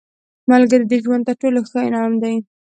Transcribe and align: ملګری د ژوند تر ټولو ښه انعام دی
ملګری 0.51 0.85
د 0.87 0.93
ژوند 1.03 1.23
تر 1.27 1.35
ټولو 1.41 1.59
ښه 1.69 1.79
انعام 1.87 2.13
دی 2.23 2.35